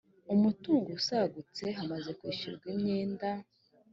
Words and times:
umutungo 0.33 0.87
usagutse 0.99 1.63
hamaze 1.77 2.09
kwishyurwa 2.19 2.67
imyenda 2.75 3.29